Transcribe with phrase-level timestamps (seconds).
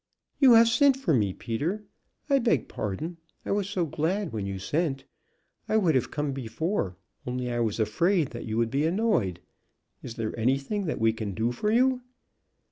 [0.39, 1.83] "You have sent for me, Peter
[2.27, 3.17] I beg pardon.
[3.45, 5.03] I was so glad when you sent.
[5.69, 9.41] I would have come before, only I was afraid that you would be annoyed.
[10.01, 12.01] Is there anything that we can do for you?"